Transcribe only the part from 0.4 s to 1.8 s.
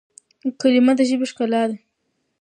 کلیمه د ژبي ښکلا ده.